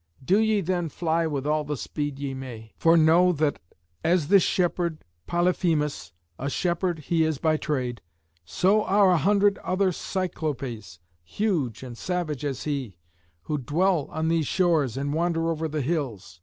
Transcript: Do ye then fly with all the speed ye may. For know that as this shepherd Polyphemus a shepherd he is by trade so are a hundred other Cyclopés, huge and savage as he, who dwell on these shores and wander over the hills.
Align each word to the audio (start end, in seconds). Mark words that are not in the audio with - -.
Do 0.25 0.39
ye 0.39 0.61
then 0.61 0.89
fly 0.89 1.27
with 1.27 1.45
all 1.45 1.63
the 1.63 1.77
speed 1.77 2.17
ye 2.17 2.33
may. 2.33 2.73
For 2.75 2.97
know 2.97 3.31
that 3.33 3.59
as 4.03 4.29
this 4.29 4.41
shepherd 4.41 5.05
Polyphemus 5.27 6.11
a 6.39 6.49
shepherd 6.49 6.97
he 6.97 7.23
is 7.23 7.37
by 7.37 7.57
trade 7.57 8.01
so 8.43 8.83
are 8.83 9.11
a 9.11 9.17
hundred 9.17 9.59
other 9.59 9.91
Cyclopés, 9.91 10.97
huge 11.23 11.83
and 11.83 11.95
savage 11.95 12.43
as 12.43 12.63
he, 12.63 12.97
who 13.43 13.59
dwell 13.59 14.07
on 14.09 14.27
these 14.27 14.47
shores 14.47 14.97
and 14.97 15.13
wander 15.13 15.51
over 15.51 15.67
the 15.67 15.81
hills. 15.81 16.39